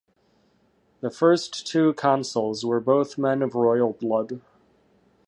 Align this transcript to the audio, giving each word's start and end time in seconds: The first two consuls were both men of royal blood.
The 1.01 1.11
first 1.11 1.67
two 1.67 1.93
consuls 1.93 2.65
were 2.65 2.79
both 2.79 3.19
men 3.19 3.43
of 3.43 3.53
royal 3.53 3.93
blood. 3.93 4.41